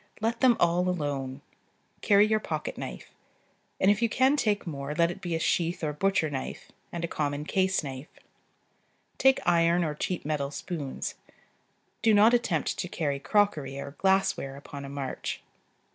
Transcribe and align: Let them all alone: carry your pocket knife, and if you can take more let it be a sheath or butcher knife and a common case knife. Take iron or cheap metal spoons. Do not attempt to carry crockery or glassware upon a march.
Let 0.19 0.39
them 0.39 0.57
all 0.59 0.89
alone: 0.89 1.41
carry 2.01 2.25
your 2.25 2.39
pocket 2.39 2.75
knife, 2.75 3.13
and 3.79 3.91
if 3.91 4.01
you 4.01 4.09
can 4.09 4.35
take 4.35 4.65
more 4.65 4.95
let 4.95 5.11
it 5.11 5.21
be 5.21 5.35
a 5.35 5.39
sheath 5.39 5.83
or 5.83 5.93
butcher 5.93 6.27
knife 6.27 6.71
and 6.91 7.05
a 7.05 7.07
common 7.07 7.45
case 7.45 7.83
knife. 7.83 8.09
Take 9.19 9.39
iron 9.45 9.83
or 9.83 9.93
cheap 9.93 10.25
metal 10.25 10.49
spoons. 10.49 11.13
Do 12.01 12.15
not 12.15 12.33
attempt 12.33 12.79
to 12.79 12.87
carry 12.87 13.19
crockery 13.19 13.79
or 13.79 13.91
glassware 13.99 14.55
upon 14.55 14.85
a 14.85 14.89
march. 14.89 15.43